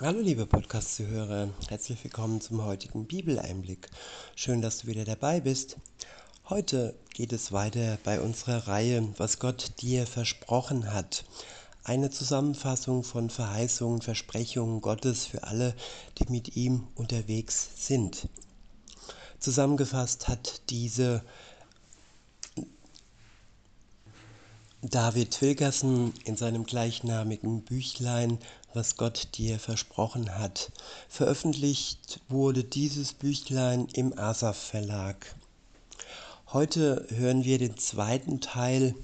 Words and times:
Hallo 0.00 0.18
liebe 0.18 0.44
Podcast-Zuhörer, 0.44 1.50
herzlich 1.68 2.02
willkommen 2.02 2.40
zum 2.40 2.64
heutigen 2.64 3.06
Bibeleinblick. 3.06 3.88
Schön, 4.34 4.60
dass 4.60 4.78
du 4.78 4.88
wieder 4.88 5.04
dabei 5.04 5.38
bist. 5.38 5.76
Heute 6.48 6.96
geht 7.10 7.32
es 7.32 7.52
weiter 7.52 7.96
bei 8.02 8.20
unserer 8.20 8.66
Reihe, 8.66 9.08
was 9.18 9.38
Gott 9.38 9.80
dir 9.82 10.08
versprochen 10.08 10.92
hat. 10.92 11.24
Eine 11.84 12.10
Zusammenfassung 12.10 13.04
von 13.04 13.30
Verheißungen, 13.30 14.02
Versprechungen 14.02 14.80
Gottes 14.80 15.26
für 15.26 15.44
alle, 15.44 15.76
die 16.18 16.28
mit 16.28 16.56
ihm 16.56 16.88
unterwegs 16.96 17.68
sind. 17.76 18.28
Zusammengefasst 19.38 20.26
hat 20.26 20.62
diese 20.70 21.22
David 24.82 25.40
Wilkerson 25.40 26.12
in 26.24 26.36
seinem 26.36 26.64
gleichnamigen 26.64 27.62
Büchlein 27.62 28.38
was 28.74 28.96
Gott 28.96 29.28
dir 29.34 29.58
versprochen 29.58 30.36
hat. 30.36 30.72
Veröffentlicht 31.08 32.20
wurde 32.28 32.64
dieses 32.64 33.12
Büchlein 33.12 33.86
im 33.92 34.18
Asaf 34.18 34.56
Verlag. 34.58 35.34
Heute 36.52 37.06
hören 37.10 37.44
wir 37.44 37.58
den 37.58 37.76
zweiten 37.76 38.40
Teil 38.40 38.94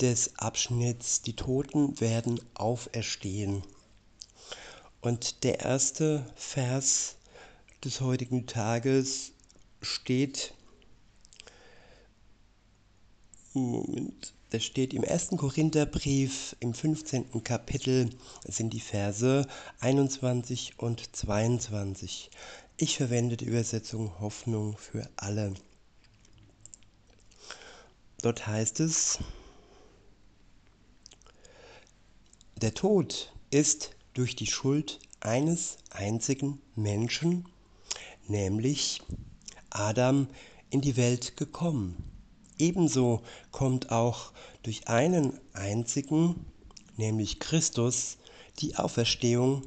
des 0.00 0.38
Abschnitts 0.38 1.22
Die 1.22 1.34
Toten 1.34 1.98
werden 2.00 2.40
auferstehen. 2.54 3.62
Und 5.00 5.44
der 5.44 5.60
erste 5.60 6.26
Vers 6.34 7.16
des 7.84 8.00
heutigen 8.00 8.46
Tages 8.46 9.32
steht 9.80 10.52
Moment, 13.54 14.34
das 14.56 14.64
steht 14.64 14.94
im 14.94 15.04
1. 15.04 15.36
Korintherbrief 15.36 16.56
im 16.60 16.72
15. 16.72 17.44
Kapitel, 17.44 18.08
sind 18.48 18.72
die 18.72 18.80
Verse 18.80 19.46
21 19.80 20.78
und 20.78 21.14
22. 21.14 22.30
Ich 22.78 22.96
verwende 22.96 23.36
die 23.36 23.44
Übersetzung 23.44 24.18
Hoffnung 24.18 24.78
für 24.78 25.06
alle. 25.16 25.52
Dort 28.22 28.46
heißt 28.46 28.80
es, 28.80 29.18
der 32.56 32.72
Tod 32.72 33.34
ist 33.50 33.90
durch 34.14 34.36
die 34.36 34.46
Schuld 34.46 35.00
eines 35.20 35.76
einzigen 35.90 36.62
Menschen, 36.76 37.46
nämlich 38.26 39.02
Adam, 39.68 40.28
in 40.70 40.80
die 40.80 40.96
Welt 40.96 41.36
gekommen 41.36 42.15
Ebenso 42.58 43.22
kommt 43.52 43.90
auch 43.90 44.32
durch 44.62 44.88
einen 44.88 45.38
einzigen, 45.52 46.46
nämlich 46.96 47.38
Christus, 47.38 48.16
die 48.58 48.76
Auferstehung, 48.76 49.62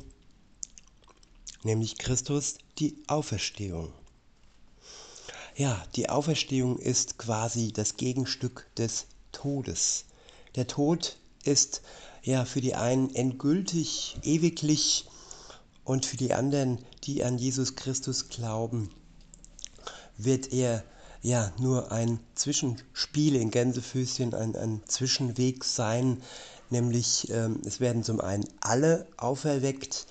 nämlich 1.64 1.98
Christus 1.98 2.58
die 2.80 2.96
Auferstehung. 3.08 3.94
Ja, 5.56 5.86
die 5.96 6.10
Auferstehung 6.10 6.80
ist 6.80 7.18
quasi 7.18 7.72
das 7.74 7.98
Gegenstück 7.98 8.66
des 8.78 9.08
Todes. 9.32 10.06
Der 10.56 10.68
Tod 10.68 11.18
ist 11.44 11.82
ja 12.24 12.46
für 12.46 12.62
die 12.62 12.76
einen 12.76 13.14
endgültig, 13.14 14.18
ewiglich 14.24 15.06
und 15.84 16.06
für 16.06 16.18
die 16.18 16.34
anderen, 16.34 16.80
die 17.04 17.24
an 17.24 17.38
Jesus 17.38 17.76
Christus 17.76 18.30
glauben, 18.30 18.90
wird 20.18 20.54
er 20.54 20.84
ja 21.22 21.52
nur 21.60 21.92
ein 21.92 22.20
Zwischenspiel 22.36 23.36
in 23.36 23.52
Gänsefüßchen, 23.52 24.34
ein, 24.34 24.56
ein 24.56 24.82
Zwischenweg 24.86 25.64
sein, 25.64 26.22
nämlich 26.70 27.30
ähm, 27.32 27.62
es 27.66 27.80
werden 27.80 28.04
zum 28.04 28.22
einen 28.22 28.46
alle 28.62 29.08
auferweckt, 29.18 30.08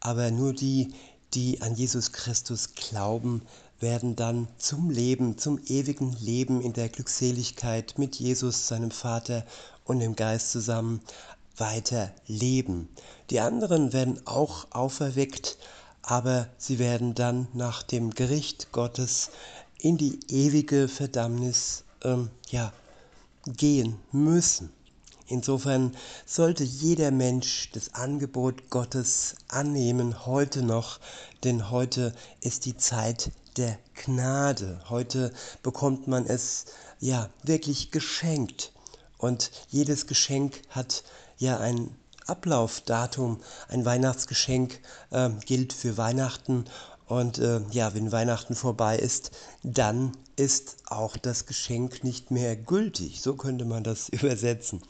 aber 0.00 0.30
nur 0.30 0.52
die, 0.52 0.94
die 1.34 1.62
an 1.62 1.74
Jesus 1.74 2.12
Christus 2.12 2.74
glauben, 2.74 3.42
werden 3.80 4.14
dann 4.14 4.48
zum 4.58 4.90
Leben, 4.90 5.38
zum 5.38 5.58
ewigen 5.66 6.12
Leben 6.20 6.60
in 6.60 6.74
der 6.74 6.88
Glückseligkeit 6.88 7.94
mit 7.96 8.16
Jesus, 8.16 8.68
seinem 8.68 8.90
Vater 8.90 9.44
und 9.84 10.00
dem 10.00 10.16
Geist 10.16 10.50
zusammen 10.50 11.00
weiter 11.56 12.12
leben. 12.26 12.88
Die 13.30 13.40
anderen 13.40 13.92
werden 13.92 14.20
auch 14.26 14.66
auferweckt, 14.70 15.56
aber 16.02 16.48
sie 16.58 16.78
werden 16.78 17.14
dann 17.14 17.48
nach 17.54 17.82
dem 17.82 18.10
Gericht 18.10 18.72
Gottes 18.72 19.30
in 19.80 19.96
die 19.96 20.18
ewige 20.28 20.88
Verdammnis 20.88 21.84
ähm, 22.04 22.30
ja, 22.50 22.72
gehen 23.46 23.96
müssen. 24.12 24.70
Insofern 25.26 25.96
sollte 26.26 26.64
jeder 26.64 27.12
Mensch 27.12 27.70
das 27.72 27.94
Angebot 27.94 28.68
Gottes 28.68 29.36
annehmen, 29.48 30.26
heute 30.26 30.62
noch, 30.62 30.98
denn 31.44 31.70
heute 31.70 32.12
ist 32.40 32.66
die 32.66 32.76
Zeit 32.76 33.30
der 33.56 33.78
Gnade. 33.94 34.80
Heute 34.88 35.32
bekommt 35.62 36.08
man 36.08 36.26
es 36.26 36.66
ja 36.98 37.30
wirklich 37.44 37.92
geschenkt. 37.92 38.72
Und 39.18 39.50
jedes 39.68 40.06
Geschenk 40.06 40.62
hat 40.68 41.04
ja 41.38 41.58
ein 41.58 41.94
Ablaufdatum. 42.26 43.40
Ein 43.68 43.84
Weihnachtsgeschenk 43.84 44.80
äh, 45.10 45.30
gilt 45.46 45.72
für 45.72 45.96
Weihnachten 45.96 46.64
und 47.10 47.38
äh, 47.38 47.60
ja, 47.72 47.92
wenn 47.92 48.12
Weihnachten 48.12 48.54
vorbei 48.54 48.96
ist, 48.96 49.32
dann 49.64 50.12
ist 50.36 50.76
auch 50.86 51.16
das 51.16 51.44
Geschenk 51.44 52.04
nicht 52.04 52.30
mehr 52.30 52.54
gültig. 52.54 53.20
So 53.20 53.34
könnte 53.34 53.64
man 53.64 53.82
das 53.82 54.08
übersetzen. 54.10 54.80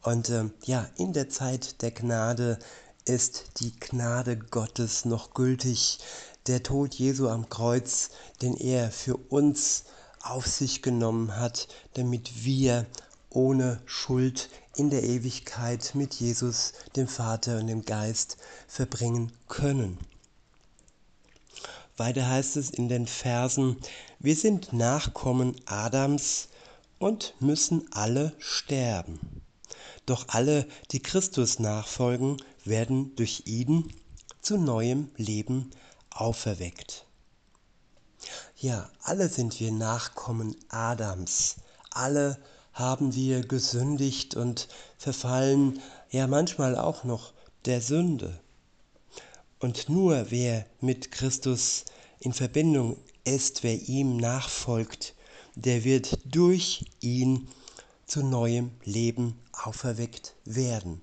Und 0.00 0.30
äh, 0.30 0.44
ja, 0.64 0.88
in 0.96 1.12
der 1.12 1.28
Zeit 1.28 1.82
der 1.82 1.90
Gnade 1.90 2.58
ist 3.04 3.60
die 3.60 3.78
Gnade 3.78 4.38
Gottes 4.38 5.04
noch 5.04 5.34
gültig. 5.34 5.98
Der 6.46 6.62
Tod 6.62 6.94
Jesu 6.94 7.28
am 7.28 7.50
Kreuz, 7.50 8.08
den 8.40 8.56
er 8.56 8.90
für 8.90 9.18
uns 9.18 9.84
auf 10.22 10.46
sich 10.46 10.80
genommen 10.80 11.36
hat, 11.36 11.68
damit 11.92 12.46
wir 12.46 12.86
ohne 13.28 13.82
Schuld 13.84 14.48
in 14.74 14.88
der 14.88 15.02
Ewigkeit 15.02 15.90
mit 15.92 16.14
Jesus, 16.14 16.72
dem 16.96 17.08
Vater 17.08 17.58
und 17.58 17.66
dem 17.66 17.84
Geist 17.84 18.38
verbringen 18.68 19.32
können. 19.48 19.98
Weiter 21.96 22.28
heißt 22.28 22.56
es 22.56 22.70
in 22.70 22.88
den 22.88 23.06
Versen, 23.06 23.78
wir 24.18 24.36
sind 24.36 24.72
Nachkommen 24.72 25.56
Adams 25.64 26.48
und 26.98 27.34
müssen 27.40 27.90
alle 27.92 28.34
sterben. 28.38 29.42
Doch 30.04 30.26
alle, 30.28 30.66
die 30.92 31.00
Christus 31.00 31.58
nachfolgen, 31.58 32.36
werden 32.64 33.16
durch 33.16 33.44
ihn 33.46 33.92
zu 34.42 34.58
neuem 34.58 35.10
Leben 35.16 35.70
auferweckt. 36.10 37.06
Ja, 38.56 38.90
alle 39.02 39.28
sind 39.28 39.58
wir 39.58 39.72
Nachkommen 39.72 40.54
Adams. 40.68 41.56
Alle 41.90 42.38
haben 42.72 43.14
wir 43.14 43.40
gesündigt 43.40 44.34
und 44.34 44.68
verfallen 44.98 45.80
ja 46.10 46.26
manchmal 46.26 46.76
auch 46.76 47.04
noch 47.04 47.32
der 47.64 47.80
Sünde. 47.80 48.38
Und 49.58 49.88
nur 49.88 50.30
wer 50.30 50.66
mit 50.80 51.10
Christus 51.10 51.84
in 52.20 52.32
Verbindung 52.32 52.96
ist, 53.24 53.62
wer 53.62 53.88
ihm 53.88 54.16
nachfolgt, 54.18 55.14
der 55.54 55.84
wird 55.84 56.18
durch 56.26 56.84
ihn 57.00 57.48
zu 58.06 58.22
neuem 58.22 58.70
Leben 58.84 59.38
auferweckt 59.52 60.34
werden, 60.44 61.00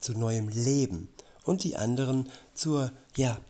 zu 0.00 0.12
neuem 0.12 0.48
Leben 0.48 1.08
und 1.44 1.64
die 1.64 1.76
anderen 1.76 2.30
zur 2.54 2.92
ja 3.16 3.40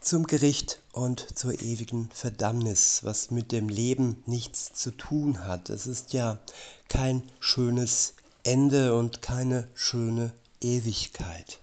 zum 0.00 0.26
Gericht 0.26 0.80
und 0.92 1.38
zur 1.38 1.60
ewigen 1.60 2.08
Verdammnis, 2.12 3.00
was 3.04 3.30
mit 3.30 3.52
dem 3.52 3.68
Leben 3.68 4.22
nichts 4.26 4.72
zu 4.72 4.90
tun 4.90 5.44
hat. 5.44 5.70
Es 5.70 5.86
ist 5.86 6.12
ja 6.12 6.38
kein 6.88 7.22
schönes 7.40 8.14
Ende 8.42 8.96
und 8.96 9.22
keine 9.22 9.68
schöne 9.74 10.32
Ewigkeit. 10.60 11.60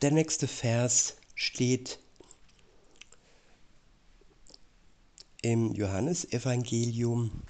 Der 0.00 0.12
nächste 0.12 0.46
Vers 0.46 1.16
steht 1.34 1.98
im 5.42 5.74
Johannesevangelium 5.74 7.42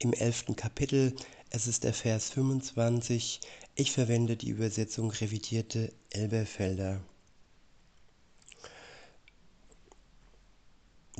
im 0.00 0.12
elften 0.12 0.56
Kapitel. 0.56 1.14
Es 1.50 1.68
ist 1.68 1.84
der 1.84 1.94
Vers 1.94 2.30
25. 2.30 3.40
Ich 3.76 3.92
verwende 3.92 4.36
die 4.36 4.48
Übersetzung 4.48 5.12
revidierte 5.12 5.92
Elberfelder. 6.10 7.00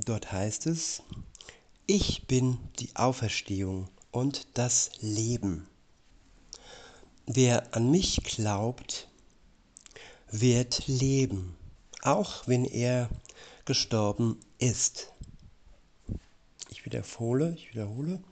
Dort 0.04 0.32
heißt 0.32 0.66
es, 0.66 1.00
ich 1.86 2.26
bin 2.26 2.58
die 2.80 2.90
Auferstehung 2.96 3.88
und 4.10 4.48
das 4.54 4.90
Leben. 5.00 5.68
Wer 7.24 7.72
an 7.72 7.88
mich 7.88 8.24
glaubt, 8.24 9.08
wird 10.40 10.86
leben, 10.86 11.56
auch 12.02 12.46
wenn 12.46 12.64
er 12.64 13.08
gestorben 13.64 14.38
ist. 14.58 15.12
Ich 16.70 16.84
wiederhole, 16.84 17.54
ich 17.56 17.70
wiederhole. 17.72 18.22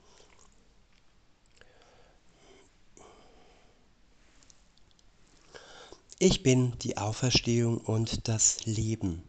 Ich 6.19 6.43
bin 6.43 6.79
die 6.79 6.97
Auferstehung 6.97 7.79
und 7.79 8.29
das 8.29 8.65
Leben. 8.65 9.23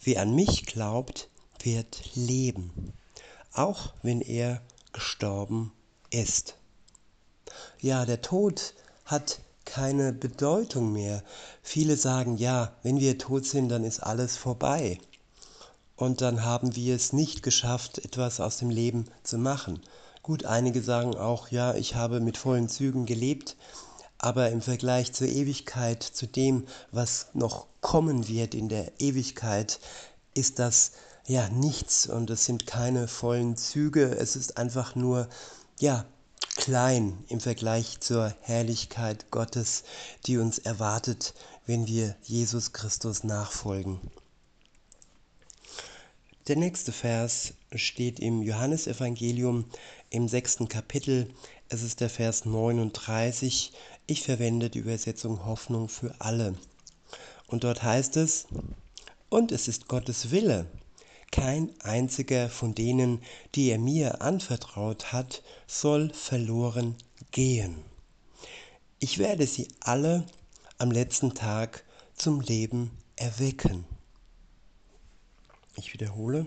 Wer 0.00 0.22
an 0.22 0.34
mich 0.34 0.66
glaubt, 0.66 1.28
wird 1.62 2.14
leben, 2.14 2.92
auch 3.52 3.94
wenn 4.02 4.20
er 4.20 4.60
gestorben 4.92 5.72
ist. 6.10 6.56
Ja, 7.80 8.04
der 8.04 8.20
Tod 8.20 8.74
hat 9.04 9.40
keine 9.72 10.12
Bedeutung 10.12 10.92
mehr. 10.92 11.22
Viele 11.62 11.96
sagen, 11.96 12.36
ja, 12.36 12.76
wenn 12.82 13.00
wir 13.00 13.16
tot 13.16 13.46
sind, 13.46 13.70
dann 13.70 13.84
ist 13.84 14.00
alles 14.00 14.36
vorbei. 14.36 14.98
Und 15.96 16.20
dann 16.20 16.44
haben 16.44 16.76
wir 16.76 16.94
es 16.94 17.14
nicht 17.14 17.42
geschafft, 17.42 17.96
etwas 18.04 18.38
aus 18.38 18.58
dem 18.58 18.68
Leben 18.68 19.06
zu 19.22 19.38
machen. 19.38 19.80
Gut, 20.22 20.44
einige 20.44 20.82
sagen 20.82 21.16
auch, 21.16 21.48
ja, 21.48 21.74
ich 21.74 21.94
habe 21.94 22.20
mit 22.20 22.36
vollen 22.36 22.68
Zügen 22.68 23.06
gelebt, 23.06 23.56
aber 24.18 24.50
im 24.50 24.60
Vergleich 24.60 25.14
zur 25.14 25.28
Ewigkeit, 25.28 26.02
zu 26.02 26.26
dem, 26.26 26.66
was 26.90 27.28
noch 27.32 27.66
kommen 27.80 28.28
wird 28.28 28.54
in 28.54 28.68
der 28.68 29.00
Ewigkeit, 29.00 29.80
ist 30.34 30.58
das 30.58 30.92
ja 31.26 31.48
nichts 31.48 32.06
und 32.06 32.28
es 32.28 32.44
sind 32.44 32.66
keine 32.66 33.08
vollen 33.08 33.56
Züge, 33.56 34.16
es 34.18 34.36
ist 34.36 34.58
einfach 34.58 34.94
nur 34.96 35.28
ja 35.80 36.04
klein 36.54 37.24
im 37.28 37.40
Vergleich 37.40 38.00
zur 38.00 38.34
Herrlichkeit 38.40 39.30
Gottes, 39.30 39.84
die 40.26 40.38
uns 40.38 40.58
erwartet, 40.58 41.34
wenn 41.66 41.86
wir 41.86 42.16
Jesus 42.22 42.72
Christus 42.72 43.24
nachfolgen. 43.24 44.00
Der 46.48 46.56
nächste 46.56 46.92
Vers 46.92 47.54
steht 47.74 48.18
im 48.18 48.42
Johannesevangelium 48.42 49.64
im 50.10 50.28
sechsten 50.28 50.68
Kapitel. 50.68 51.32
Es 51.68 51.82
ist 51.82 52.00
der 52.00 52.10
Vers 52.10 52.44
39. 52.44 53.72
Ich 54.06 54.22
verwende 54.22 54.68
die 54.68 54.80
Übersetzung 54.80 55.44
Hoffnung 55.46 55.88
für 55.88 56.14
alle. 56.18 56.56
Und 57.46 57.64
dort 57.64 57.82
heißt 57.82 58.16
es, 58.16 58.46
und 59.28 59.52
es 59.52 59.68
ist 59.68 59.88
Gottes 59.88 60.30
Wille, 60.32 60.66
kein 61.32 61.72
einziger 61.80 62.48
von 62.48 62.74
denen, 62.74 63.20
die 63.56 63.70
er 63.70 63.78
mir 63.78 64.20
anvertraut 64.22 65.12
hat, 65.12 65.42
soll 65.66 66.12
verloren 66.12 66.94
gehen. 67.32 67.82
Ich 69.00 69.18
werde 69.18 69.46
sie 69.48 69.66
alle 69.80 70.24
am 70.78 70.92
letzten 70.92 71.34
Tag 71.34 71.84
zum 72.14 72.40
Leben 72.40 72.92
erwecken. 73.16 73.84
Ich 75.74 75.92
wiederhole. 75.94 76.46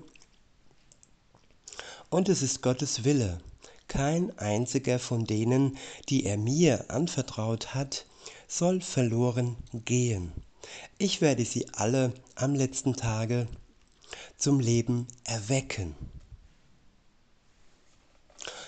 Und 2.09 2.29
es 2.29 2.41
ist 2.41 2.61
Gottes 2.61 3.03
Wille, 3.03 3.41
kein 3.87 4.37
einziger 4.37 4.99
von 4.99 5.25
denen, 5.25 5.77
die 6.09 6.25
er 6.25 6.37
mir 6.37 6.89
anvertraut 6.89 7.73
hat, 7.73 8.05
soll 8.47 8.81
verloren 8.81 9.57
gehen. 9.73 10.31
Ich 10.97 11.21
werde 11.21 11.43
sie 11.43 11.67
alle 11.73 12.13
am 12.35 12.53
letzten 12.53 12.95
Tage 12.95 13.47
zum 14.37 14.59
Leben 14.59 15.07
erwecken. 15.23 15.95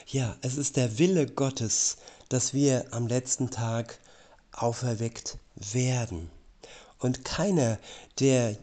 Ja, 0.07 0.37
es 0.41 0.57
ist 0.57 0.77
der 0.77 0.99
Wille 0.99 1.27
Gottes, 1.27 1.97
dass 2.29 2.53
wir 2.53 2.85
am 2.91 3.07
letzten 3.07 3.49
Tag 3.49 3.99
auferweckt 4.51 5.37
werden. 5.55 6.29
Und 6.99 7.25
keiner, 7.25 7.77
der 8.19 8.57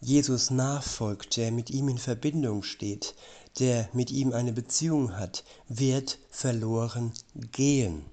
Jesus 0.00 0.50
nachfolgt, 0.50 1.36
der 1.36 1.50
mit 1.50 1.70
ihm 1.70 1.88
in 1.88 1.98
Verbindung 1.98 2.62
steht, 2.62 3.14
der 3.58 3.88
mit 3.92 4.10
ihm 4.10 4.32
eine 4.32 4.52
Beziehung 4.52 5.16
hat, 5.16 5.44
wird 5.68 6.18
verloren 6.30 7.12
gehen. 7.34 8.04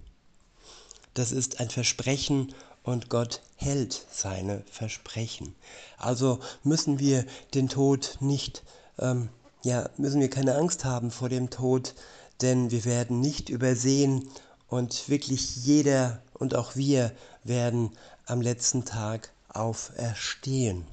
Das 1.13 1.31
ist 1.31 1.59
ein 1.59 1.69
Versprechen 1.69 2.53
und 2.83 3.09
Gott 3.09 3.41
hält 3.55 4.05
seine 4.11 4.63
Versprechen. 4.69 5.55
Also 5.97 6.39
müssen 6.63 6.99
wir 6.99 7.25
den 7.53 7.69
Tod 7.69 8.17
nicht, 8.19 8.63
ähm, 8.99 9.29
ja, 9.63 9.89
müssen 9.97 10.21
wir 10.21 10.29
keine 10.29 10.55
Angst 10.55 10.85
haben 10.85 11.11
vor 11.11 11.29
dem 11.29 11.49
Tod, 11.49 11.95
denn 12.41 12.71
wir 12.71 12.85
werden 12.85 13.21
nicht 13.21 13.49
übersehen 13.49 14.29
und 14.67 15.09
wirklich 15.09 15.55
jeder 15.55 16.21
und 16.33 16.55
auch 16.55 16.75
wir 16.75 17.11
werden 17.43 17.91
am 18.25 18.41
letzten 18.41 18.85
Tag 18.85 19.31
auferstehen. 19.49 20.85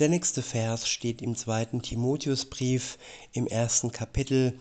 Der 0.00 0.08
nächste 0.08 0.42
Vers 0.42 0.88
steht 0.88 1.22
im 1.22 1.36
zweiten 1.36 1.80
Timotheusbrief 1.80 2.98
im 3.32 3.46
ersten 3.46 3.92
Kapitel. 3.92 4.58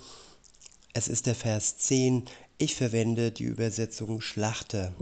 Es 0.93 1.07
ist 1.07 1.25
der 1.25 1.33
Vers 1.33 1.79
10. 1.79 2.25
Ich 2.63 2.75
verwende 2.75 3.33
die 3.33 3.43
Übersetzung 3.43 4.21
Schlachter. 4.21 4.93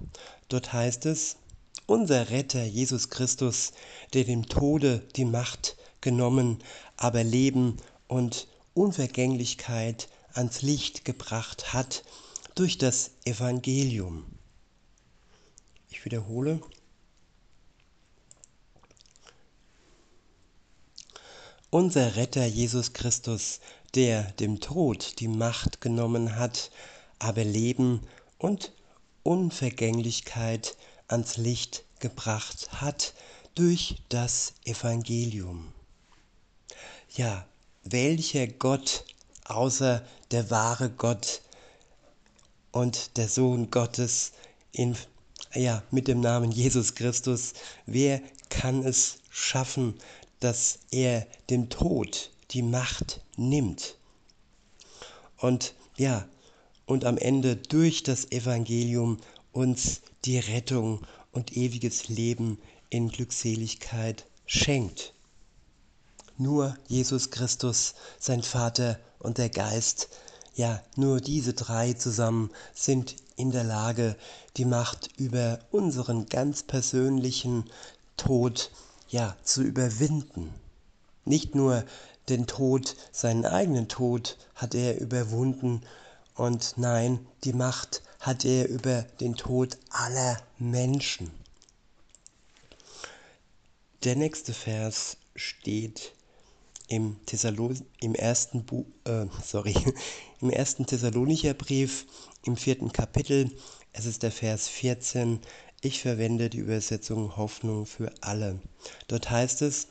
Dort 0.50 0.74
heißt 0.74 1.06
es, 1.06 1.36
unser 1.86 2.32
Retter 2.32 2.64
Jesus 2.64 3.12
Christus, 3.12 3.74
der 4.16 4.24
dem 4.24 4.50
Tode 4.50 5.04
die 5.16 5.26
Macht 5.26 5.78
genommen, 6.02 6.58
aber 6.98 7.24
Leben 7.24 7.78
und 8.08 8.48
Unvergänglichkeit 8.74 10.10
ans 10.34 10.64
Licht 10.64 11.06
gebracht 11.06 11.72
hat 11.72 12.04
durch 12.56 12.80
das 12.80 13.12
Evangelium. 13.26 14.26
Ich 15.92 16.04
wiederhole. 16.04 16.62
Unser 21.70 22.16
Retter 22.16 22.48
Jesus 22.48 22.94
Christus, 22.94 23.60
der 23.94 24.24
dem 24.32 24.62
Tod 24.62 25.20
die 25.20 25.28
Macht 25.28 25.80
genommen 25.80 26.38
hat, 26.38 26.72
aber 27.22 27.44
Leben 27.44 28.02
und 28.40 28.72
Unvergänglichkeit 29.22 30.76
ans 31.08 31.38
Licht 31.38 31.84
gebracht 32.00 32.70
hat 32.82 33.14
durch 33.54 33.98
das 34.10 34.54
Evangelium. 34.66 35.72
Ja, 37.16 37.46
welcher 37.84 38.48
Gott 38.48 39.06
außer 39.46 40.04
der 40.32 40.50
wahre 40.50 40.90
Gott 40.90 41.42
und 42.72 43.18
der 43.18 43.28
Sohn 43.28 43.70
Gottes 43.70 44.32
in, 44.72 44.98
ja, 45.54 45.84
mit 45.92 46.08
dem 46.08 46.22
Namen 46.22 46.52
Jesus 46.52 46.96
Christus, 46.96 47.54
wer 47.86 48.20
kann 48.50 48.84
es 48.84 49.20
schaffen, 49.30 49.96
dass 50.40 50.80
er 50.90 51.28
dem 51.52 51.70
Tod 51.70 52.32
die 52.50 52.64
Macht 52.64 53.22
nimmt? 53.36 53.98
Und 55.38 55.76
ja, 55.98 56.28
und 56.92 57.06
am 57.06 57.18
Ende 57.18 57.56
durch 57.56 58.04
das 58.04 58.34
Evangelium 58.34 59.18
uns 59.54 60.02
die 60.26 60.40
Rettung 60.40 61.00
und 61.32 61.56
ewiges 61.56 62.10
Leben 62.10 62.60
in 62.90 63.08
Glückseligkeit 63.08 64.26
schenkt. 64.46 65.14
Nur 66.38 66.76
Jesus 66.90 67.32
Christus, 67.32 67.94
sein 68.20 68.44
Vater 68.44 69.00
und 69.20 69.38
der 69.38 69.48
Geist, 69.48 70.10
ja, 70.56 70.84
nur 70.98 71.22
diese 71.22 71.54
drei 71.54 71.94
zusammen 71.94 72.50
sind 72.74 73.16
in 73.38 73.52
der 73.52 73.64
Lage, 73.64 74.18
die 74.58 74.66
Macht 74.66 75.12
über 75.16 75.60
unseren 75.72 76.26
ganz 76.26 76.62
persönlichen 76.62 77.70
Tod, 78.18 78.70
ja, 79.08 79.38
zu 79.46 79.64
überwinden. 79.64 80.54
Nicht 81.24 81.56
nur 81.56 81.86
den 82.28 82.48
Tod, 82.48 82.98
seinen 83.14 83.46
eigenen 83.46 83.88
Tod 83.88 84.38
hat 84.56 84.76
er 84.76 85.00
überwunden, 85.00 85.84
und 86.42 86.74
nein, 86.78 87.20
die 87.44 87.54
Macht 87.54 88.02
hat 88.20 88.46
er 88.46 88.68
über 88.68 89.04
den 89.20 89.36
Tod 89.36 89.78
aller 89.92 90.42
Menschen. 90.58 91.30
Der 94.04 94.16
nächste 94.16 94.52
Vers 94.52 95.18
steht 95.36 96.14
im, 96.88 97.24
Thessalon 97.28 97.86
im, 98.00 98.16
ersten, 98.16 98.66
Bu 98.66 98.86
äh, 99.04 99.28
sorry, 99.46 99.76
im 100.42 100.50
ersten 100.50 100.88
Thessalonicher 100.88 101.54
Brief 101.54 102.08
im 102.44 102.58
vierten 102.58 102.92
Kapitel. 102.92 103.52
Es 103.94 104.08
ist 104.08 104.24
der 104.24 104.32
Vers 104.32 104.68
14. 104.68 105.42
Ich 105.82 106.02
verwende 106.02 106.50
die 106.50 106.58
Übersetzung 106.58 107.38
Hoffnung 107.38 107.86
für 107.86 108.12
alle. 108.22 108.60
Dort 109.08 109.30
heißt 109.30 109.62
es, 109.62 109.90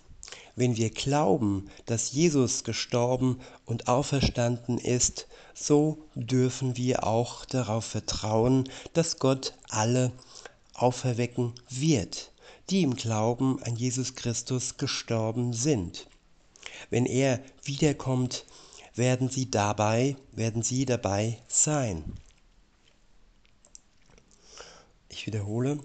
wenn 0.56 0.76
wir 0.76 0.90
glauben, 0.90 1.70
dass 1.86 2.10
Jesus 2.10 2.64
gestorben 2.64 3.40
und 3.66 3.86
auferstanden 3.86 4.78
ist, 4.78 5.28
so 5.54 5.98
dürfen 6.14 6.76
wir 6.76 7.04
auch 7.04 7.44
darauf 7.44 7.84
vertrauen, 7.84 8.68
dass 8.92 9.18
Gott 9.18 9.54
alle 9.68 10.12
auferwecken 10.74 11.54
wird, 11.68 12.32
die 12.70 12.82
im 12.82 12.94
Glauben 12.94 13.62
an 13.62 13.76
Jesus 13.76 14.14
Christus 14.14 14.76
gestorben 14.76 15.52
sind. 15.52 16.06
Wenn 16.88 17.06
er 17.06 17.40
wiederkommt, 17.64 18.44
werden 18.94 19.28
sie 19.28 19.50
dabei, 19.50 20.16
werden 20.32 20.62
sie 20.62 20.86
dabei 20.86 21.38
sein. 21.48 22.04
Ich 25.08 25.26
wiederhole, 25.26 25.78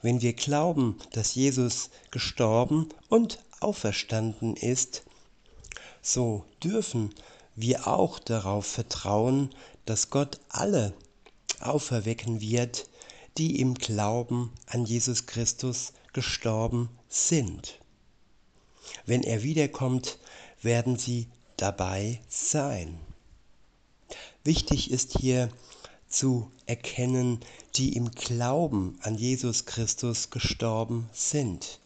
wenn 0.00 0.22
wir 0.22 0.32
glauben, 0.32 0.98
dass 1.12 1.34
Jesus 1.34 1.90
gestorben 2.10 2.88
und 3.08 3.38
auferstanden 3.60 4.56
ist, 4.56 5.02
so 6.00 6.44
dürfen 6.64 7.14
wir 7.54 7.86
auch 7.86 8.18
darauf 8.18 8.66
vertrauen, 8.66 9.50
dass 9.84 10.10
Gott 10.10 10.40
alle 10.48 10.94
auferwecken 11.60 12.40
wird, 12.40 12.88
die 13.38 13.60
im 13.60 13.74
Glauben 13.74 14.52
an 14.66 14.84
Jesus 14.84 15.26
Christus 15.26 15.92
gestorben 16.12 16.88
sind. 17.08 17.78
Wenn 19.06 19.22
er 19.22 19.42
wiederkommt, 19.42 20.18
werden 20.60 20.96
sie 20.96 21.28
dabei 21.56 22.20
sein. 22.28 22.98
Wichtig 24.44 24.90
ist 24.90 25.18
hier 25.18 25.48
zu 26.08 26.50
erkennen, 26.66 27.40
die 27.76 27.96
im 27.96 28.10
Glauben 28.10 28.98
an 29.02 29.16
Jesus 29.16 29.64
Christus 29.64 30.30
gestorben 30.30 31.08
sind. 31.12 31.80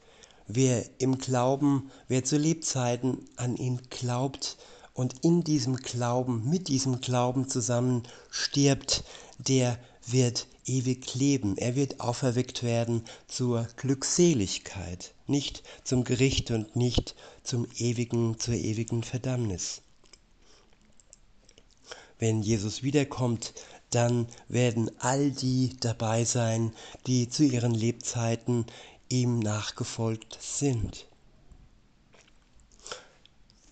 Wer 0.49 0.85
im 0.99 1.19
Glauben, 1.19 1.91
wer 2.09 2.25
zu 2.25 2.37
Lebzeiten 2.37 3.29
an 3.37 3.57
ihn 3.57 3.81
glaubt 3.91 4.57
und 4.97 5.23
in 5.23 5.45
diesem 5.45 5.77
Glauben, 5.77 6.49
mit 6.49 6.69
diesem 6.69 7.03
Glauben 7.03 7.49
zusammen 7.49 8.03
stirbt, 8.31 9.05
der 9.39 9.79
wird 10.07 10.47
ewig 10.65 11.15
leben. 11.15 11.59
Er 11.59 11.77
wird 11.77 12.01
auferweckt 12.01 12.63
werden 12.63 13.05
zur 13.29 13.69
Glückseligkeit, 13.77 15.15
nicht 15.27 15.63
zum 15.85 16.05
Gericht 16.05 16.51
und 16.51 16.77
nicht 16.77 17.15
zum 17.43 17.67
ewigen, 17.77 18.39
zur 18.39 18.55
ewigen 18.55 19.03
Verdammnis. 19.03 19.83
Wenn 22.19 22.43
Jesus 22.43 22.83
wiederkommt, 22.83 23.53
dann 23.91 24.27
werden 24.49 24.91
all 24.99 25.31
die 25.31 25.77
dabei 25.79 26.25
sein, 26.25 26.73
die 27.07 27.29
zu 27.29 27.45
ihren 27.45 27.75
Lebzeiten 27.75 28.65
ihm 29.11 29.41
nachgefolgt 29.41 30.39
sind. 30.41 31.07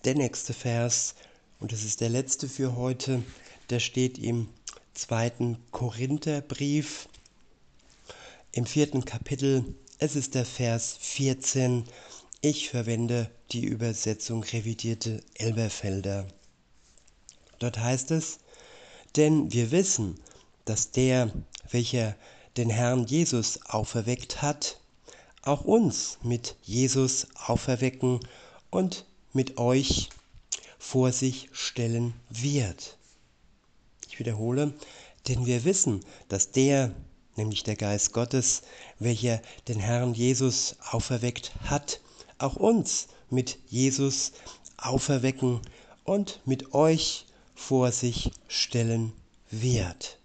Der 0.05 0.13
nächste 0.13 0.53
Vers, 0.53 1.15
und 1.59 1.71
das 1.71 1.83
ist 1.83 1.99
der 1.99 2.09
letzte 2.09 2.47
für 2.47 2.75
heute, 2.75 3.23
der 3.71 3.79
steht 3.79 4.19
im 4.19 4.47
zweiten 4.93 5.57
Korintherbrief 5.71 7.09
im 8.51 8.67
vierten 8.67 9.03
Kapitel. 9.05 9.65
Es 9.97 10.15
ist 10.15 10.35
der 10.35 10.45
Vers 10.45 10.95
14. 10.99 11.85
Ich 12.41 12.69
verwende 12.69 13.31
die 13.51 13.65
Übersetzung 13.65 14.43
revidierte 14.43 15.23
Elberfelder. 15.33 16.27
Dort 17.57 17.79
heißt 17.79 18.11
es, 18.11 18.37
denn 19.15 19.51
wir 19.51 19.71
wissen, 19.71 20.19
dass 20.65 20.91
der, 20.91 21.31
welcher 21.71 22.15
den 22.57 22.69
Herrn 22.69 23.07
Jesus 23.07 23.59
auferweckt 23.65 24.43
hat, 24.43 24.79
auch 25.41 25.65
uns 25.65 26.19
mit 26.21 26.57
Jesus 26.61 27.25
auferwecken 27.33 28.19
und 28.69 29.07
mit 29.35 29.57
euch 29.57 30.09
vor 30.79 31.11
sich 31.11 31.49
stellen 31.51 32.13
wird. 32.29 32.97
Ich 34.09 34.17
wiederhole, 34.17 34.73
denn 35.27 35.45
wir 35.45 35.65
wissen, 35.65 35.99
dass 36.29 36.51
der, 36.51 36.91
nämlich 37.35 37.63
der 37.63 37.75
Geist 37.75 38.13
Gottes, 38.13 38.61
welcher 38.97 39.41
den 39.67 39.79
Herrn 39.79 40.13
Jesus 40.13 40.77
auferweckt 40.89 41.51
hat, 41.65 41.99
auch 42.37 42.55
uns 42.55 43.07
mit 43.29 43.57
Jesus 43.67 44.31
auferwecken 44.77 45.59
und 46.05 46.39
mit 46.45 46.73
euch 46.73 47.25
vor 47.55 47.91
sich 47.91 48.31
stellen 48.47 49.11
wird. 49.51 50.17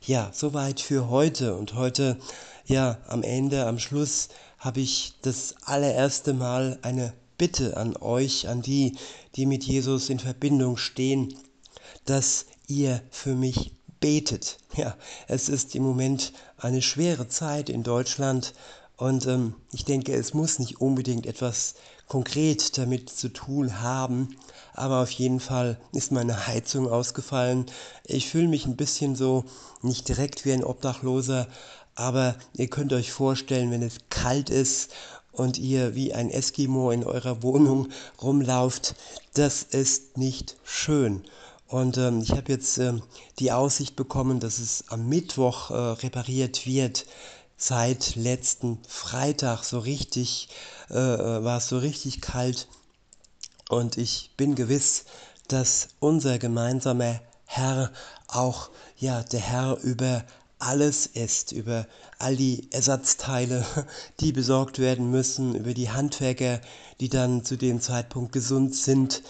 Ja, 0.00 0.30
soweit 0.32 0.80
für 0.80 1.08
heute 1.08 1.54
und 1.56 1.74
heute, 1.74 2.18
ja, 2.66 2.98
am 3.06 3.22
Ende, 3.22 3.66
am 3.66 3.78
Schluss 3.78 4.28
habe 4.58 4.80
ich 4.80 5.14
das 5.22 5.54
allererste 5.62 6.32
Mal 6.32 6.78
eine 6.82 7.12
Bitte 7.40 7.78
an 7.78 7.96
euch, 7.96 8.48
an 8.48 8.60
die, 8.60 8.98
die 9.34 9.46
mit 9.46 9.64
Jesus 9.64 10.10
in 10.10 10.18
Verbindung 10.18 10.76
stehen, 10.76 11.34
dass 12.04 12.44
ihr 12.66 13.00
für 13.10 13.34
mich 13.34 13.72
betet. 13.98 14.58
Ja, 14.76 14.94
es 15.26 15.48
ist 15.48 15.74
im 15.74 15.82
Moment 15.82 16.34
eine 16.58 16.82
schwere 16.82 17.28
Zeit 17.28 17.70
in 17.70 17.82
Deutschland 17.82 18.52
und 18.98 19.26
ähm, 19.26 19.54
ich 19.72 19.86
denke, 19.86 20.12
es 20.12 20.34
muss 20.34 20.58
nicht 20.58 20.82
unbedingt 20.82 21.24
etwas 21.24 21.76
konkret 22.08 22.76
damit 22.76 23.08
zu 23.08 23.30
tun 23.30 23.80
haben, 23.80 24.36
aber 24.74 25.00
auf 25.00 25.10
jeden 25.10 25.40
Fall 25.40 25.80
ist 25.92 26.12
meine 26.12 26.46
Heizung 26.46 26.90
ausgefallen. 26.90 27.64
Ich 28.04 28.28
fühle 28.28 28.48
mich 28.48 28.66
ein 28.66 28.76
bisschen 28.76 29.16
so, 29.16 29.46
nicht 29.80 30.06
direkt 30.08 30.44
wie 30.44 30.52
ein 30.52 30.62
Obdachloser, 30.62 31.48
aber 31.94 32.36
ihr 32.52 32.68
könnt 32.68 32.92
euch 32.92 33.12
vorstellen, 33.12 33.70
wenn 33.70 33.82
es 33.82 33.96
kalt 34.10 34.50
ist 34.50 34.92
und 35.40 35.56
ihr 35.56 35.94
wie 35.94 36.12
ein 36.12 36.30
Eskimo 36.30 36.90
in 36.90 37.02
eurer 37.02 37.42
Wohnung 37.42 37.88
rumlauft, 38.20 38.94
das 39.32 39.62
ist 39.62 40.18
nicht 40.18 40.56
schön. 40.64 41.24
Und 41.66 41.96
ähm, 41.96 42.20
ich 42.20 42.32
habe 42.32 42.52
jetzt 42.52 42.76
ähm, 42.78 43.02
die 43.38 43.50
Aussicht 43.50 43.96
bekommen, 43.96 44.38
dass 44.38 44.58
es 44.58 44.84
am 44.88 45.08
Mittwoch 45.08 45.70
äh, 45.70 45.74
repariert 45.74 46.66
wird 46.66 47.06
seit 47.56 48.16
letzten 48.16 48.78
Freitag 48.86 49.64
so 49.64 49.78
richtig, 49.78 50.48
äh, 50.90 50.94
äh, 50.94 51.44
war 51.44 51.58
es 51.58 51.68
so 51.68 51.78
richtig 51.78 52.20
kalt. 52.20 52.68
Und 53.70 53.96
ich 53.96 54.32
bin 54.36 54.54
gewiss, 54.54 55.04
dass 55.48 55.88
unser 56.00 56.38
gemeinsamer 56.38 57.20
Herr 57.46 57.92
auch, 58.28 58.70
ja, 58.98 59.22
der 59.22 59.40
Herr 59.40 59.78
über 59.78 60.24
alles 60.60 61.06
ist, 61.06 61.52
über 61.52 61.86
all 62.18 62.36
die 62.36 62.68
Ersatzteile, 62.70 63.64
die 64.20 64.32
besorgt 64.32 64.78
werden 64.78 65.10
müssen, 65.10 65.54
über 65.54 65.74
die 65.74 65.90
Handwerker, 65.90 66.60
die 67.00 67.08
dann 67.08 67.44
zu 67.44 67.56
dem 67.56 67.80
Zeitpunkt 67.80 68.32
gesund 68.32 68.74
sind 68.74 69.22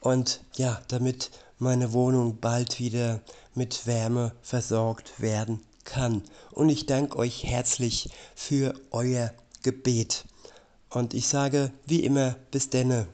und 0.00 0.40
ja, 0.56 0.80
damit 0.88 1.30
meine 1.58 1.92
Wohnung 1.92 2.38
bald 2.40 2.78
wieder 2.78 3.20
mit 3.54 3.86
Wärme 3.86 4.32
versorgt 4.42 5.20
werden 5.20 5.60
kann. 5.84 6.22
Und 6.52 6.68
ich 6.68 6.86
danke 6.86 7.16
euch 7.18 7.44
herzlich 7.44 8.10
für 8.34 8.74
euer 8.90 9.32
Gebet. 9.62 10.24
Und 10.90 11.14
ich 11.14 11.26
sage 11.26 11.72
wie 11.86 12.04
immer, 12.04 12.36
bis 12.50 12.70
denne. 12.70 13.08